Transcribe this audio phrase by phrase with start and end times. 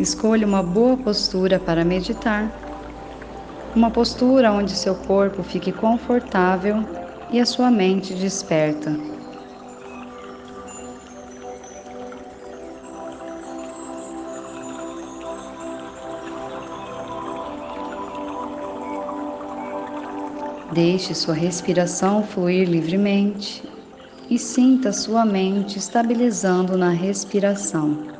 [0.00, 2.50] Escolha uma boa postura para meditar.
[3.76, 6.82] Uma postura onde seu corpo fique confortável
[7.30, 8.98] e a sua mente desperta.
[20.72, 23.62] Deixe sua respiração fluir livremente
[24.30, 28.19] e sinta sua mente estabilizando na respiração.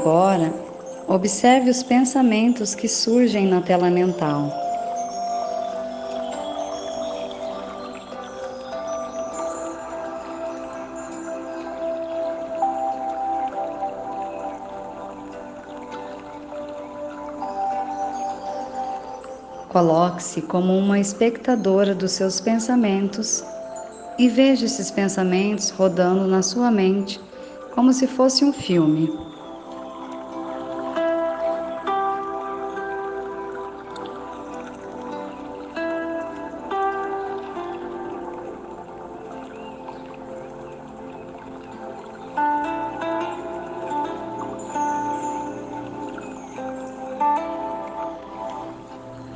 [0.00, 0.50] Agora,
[1.06, 4.50] observe os pensamentos que surgem na tela mental.
[19.68, 23.44] Coloque-se como uma espectadora dos seus pensamentos
[24.18, 27.20] e veja esses pensamentos rodando na sua mente
[27.74, 29.29] como se fosse um filme.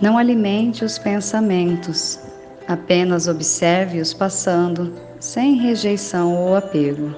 [0.05, 2.21] Não alimente os pensamentos,
[2.69, 7.11] apenas observe-os passando, sem rejeição ou apego.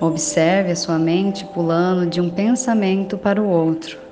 [0.00, 4.05] Observe a sua mente pulando de um pensamento para o outro.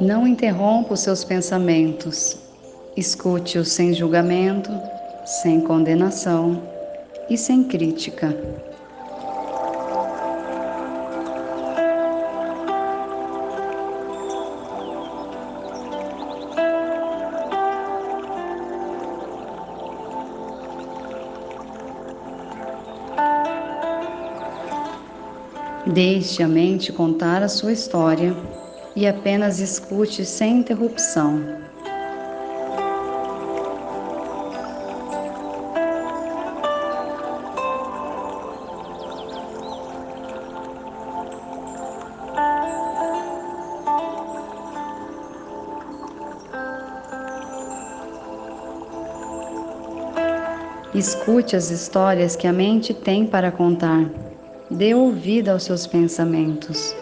[0.00, 2.38] Não interrompa os seus pensamentos.
[2.96, 4.70] Escute-os sem julgamento,
[5.26, 6.62] sem condenação
[7.28, 8.34] e sem crítica.
[25.86, 28.34] Deixe a mente contar a sua história
[28.94, 31.60] e apenas escute sem interrupção.
[50.92, 54.10] Escute as histórias que a mente tem para contar.
[54.70, 56.94] Dê ouvido aos seus pensamentos.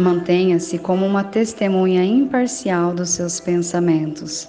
[0.00, 4.48] Mantenha-se como uma testemunha imparcial dos seus pensamentos.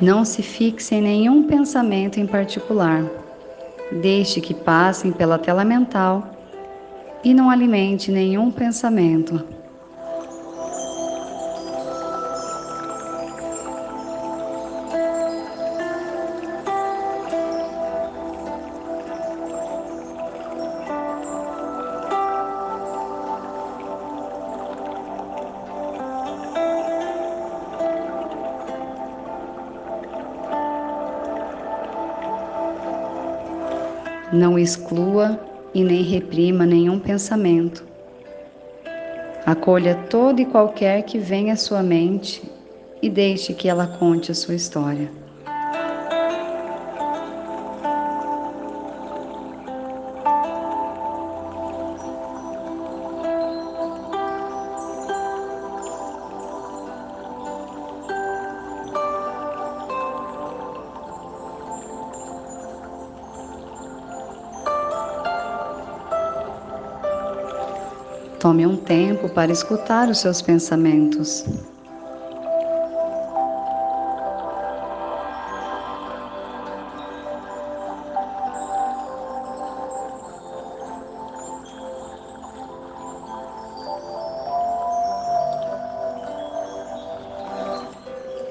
[0.00, 3.02] Não se fixe em nenhum pensamento em particular.
[3.90, 6.33] Deixe que passem pela tela mental
[7.24, 9.42] e não alimente nenhum pensamento.
[34.30, 37.84] Não exclua e nem reprima nenhum pensamento.
[39.44, 42.42] Acolha todo e qualquer que venha à sua mente
[43.02, 45.10] e deixe que ela conte a sua história.
[68.44, 71.46] Tome um tempo para escutar os seus pensamentos.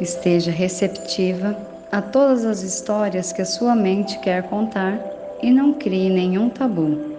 [0.01, 1.55] Esteja receptiva
[1.91, 4.99] a todas as histórias que a sua mente quer contar
[5.43, 7.12] e não crie nenhum tabu.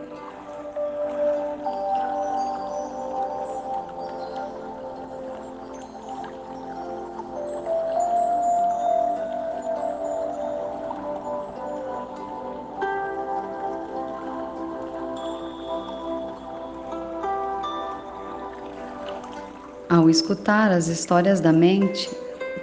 [19.95, 22.11] Ao escutar as histórias da mente,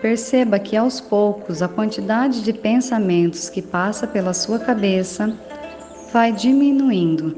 [0.01, 5.33] perceba que aos poucos a quantidade de pensamentos que passa pela sua cabeça
[6.11, 7.37] vai diminuindo.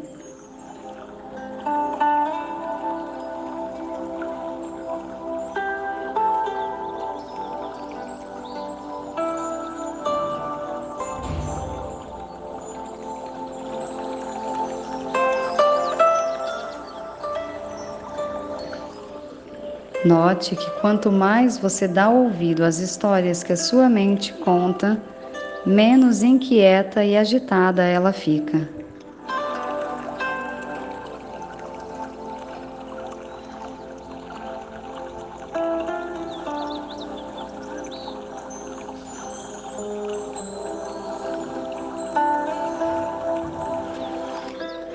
[20.05, 25.01] Note que quanto mais você dá ouvido às histórias que a sua mente conta,
[25.65, 28.67] menos inquieta e agitada ela fica.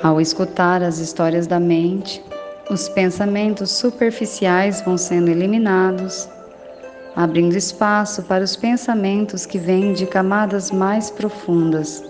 [0.02, 2.22] Ao escutar as histórias da mente,
[2.70, 6.28] os pensamentos superficiais vão sendo eliminados,
[7.16, 12.04] abrindo espaço para os pensamentos que vêm de camadas mais profundas.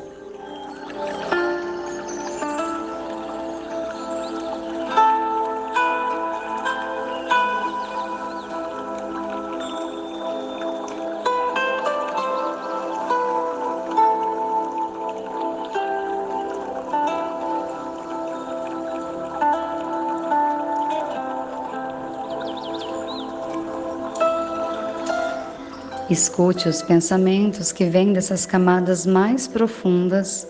[26.10, 30.48] Escute os pensamentos que vêm dessas camadas mais profundas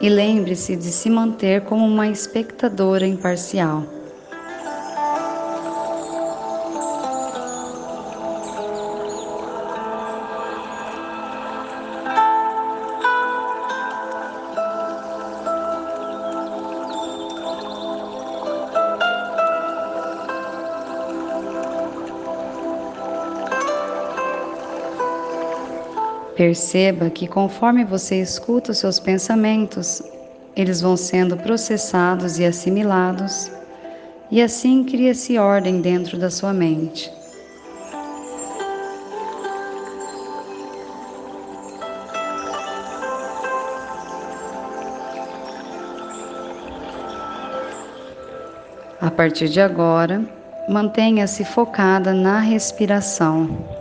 [0.00, 3.84] e lembre-se de se manter como uma espectadora imparcial.
[26.40, 30.02] Perceba que conforme você escuta os seus pensamentos,
[30.56, 33.52] eles vão sendo processados e assimilados,
[34.30, 37.12] e assim cria-se ordem dentro da sua mente.
[48.98, 50.24] A partir de agora,
[50.70, 53.79] mantenha-se focada na respiração.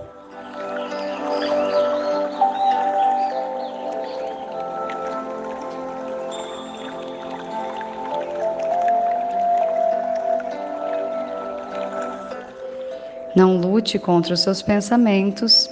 [13.39, 15.69] Não lute contra os seus pensamentos.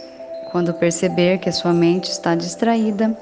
[0.53, 3.13] Quando perceber que sua mente está distraída,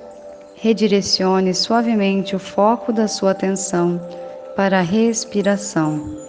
[0.54, 4.00] redirecione suavemente o foco da sua atenção
[4.56, 6.25] para a respiração.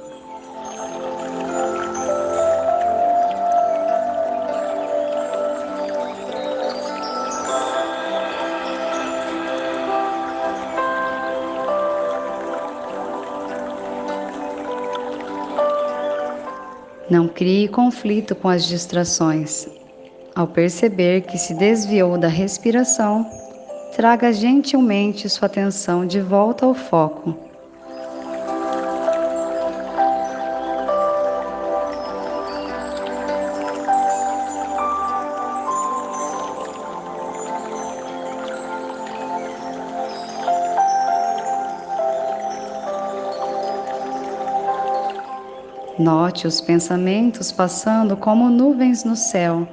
[17.08, 19.68] Não crie conflito com as distrações.
[20.34, 23.24] Ao perceber que se desviou da respiração,
[23.94, 27.45] traga gentilmente sua atenção de volta ao foco.
[45.98, 49.66] Note os pensamentos passando como nuvens no céu.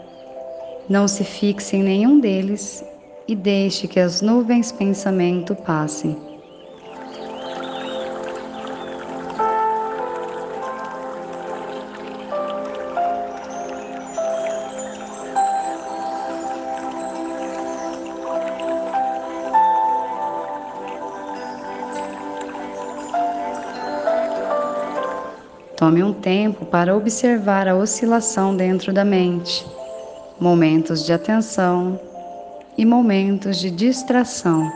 [0.88, 2.84] Não se fixe em nenhum deles
[3.28, 6.33] e deixe que as nuvens pensamento passem.
[25.84, 29.68] Tome um tempo para observar a oscilação dentro da mente,
[30.40, 32.00] momentos de atenção
[32.78, 34.72] e momentos de distração.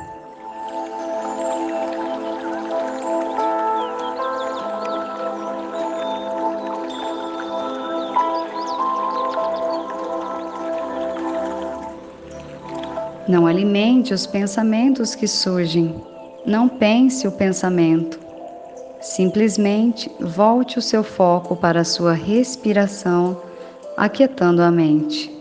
[13.29, 16.03] Não alimente os pensamentos que surgem.
[16.45, 18.26] Não pense o pensamento.
[19.17, 23.41] Simplesmente volte o seu foco para a sua respiração,
[23.97, 25.35] aquietando a mente.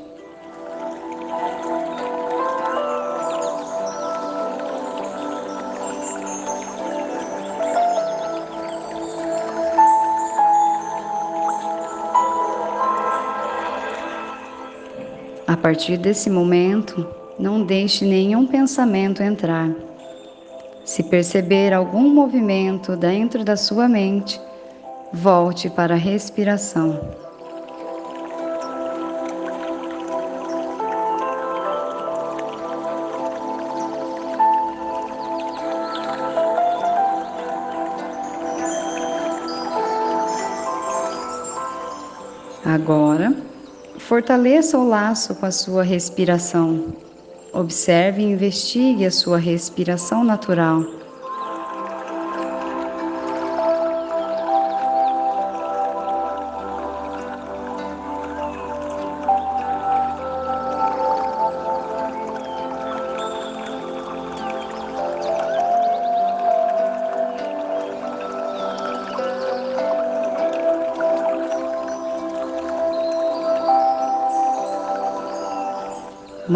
[15.47, 17.07] A partir desse momento,
[17.39, 19.71] não deixe nenhum pensamento entrar.
[20.87, 24.41] Se perceber algum movimento dentro da sua mente,
[25.13, 27.01] volte para a respiração.
[42.65, 43.35] Agora,
[43.99, 47.06] fortaleça o laço com a sua respiração
[47.57, 50.96] Observe e investigue a sua respiração natural.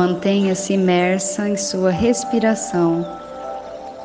[0.00, 3.04] Mantenha-se imersa em sua respiração,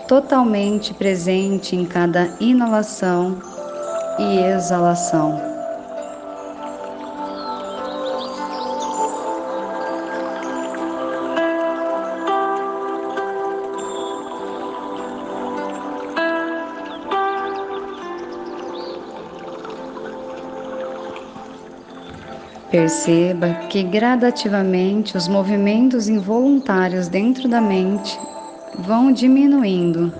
[0.09, 3.37] totalmente presente em cada inalação
[4.19, 5.54] e exalação.
[22.75, 28.19] Perceba que gradativamente os movimentos involuntários dentro da mente
[28.79, 30.13] vão diminuindo.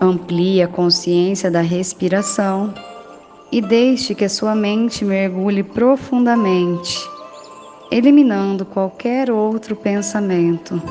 [0.00, 2.74] Amplie a consciência da respiração
[3.52, 6.98] e deixe que sua mente mergulhe profundamente,
[7.88, 10.82] eliminando qualquer outro pensamento.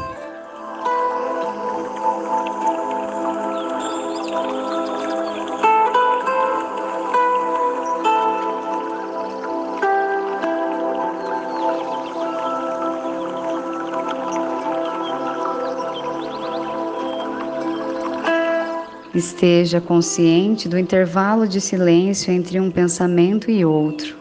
[19.13, 24.19] Esteja consciente do intervalo de silêncio entre um pensamento e outro.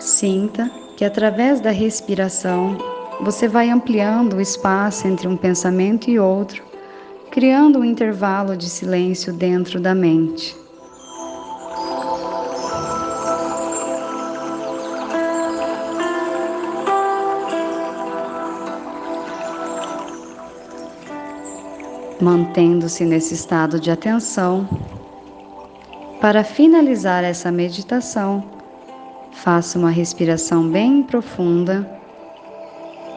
[0.00, 2.76] Sinta que através da respiração
[3.20, 6.73] você vai ampliando o espaço entre um pensamento e outro
[7.34, 10.56] criando um intervalo de silêncio dentro da mente.
[22.20, 24.68] Mantendo-se nesse estado de atenção,
[26.20, 28.44] para finalizar essa meditação,
[29.32, 31.84] faça uma respiração bem profunda,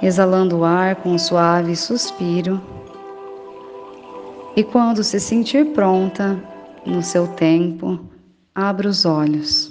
[0.02, 2.77] exalando o ar com um suave suspiro
[4.58, 6.36] e quando se sentir pronta,
[6.84, 8.00] no seu tempo,
[8.56, 9.70] abra os olhos.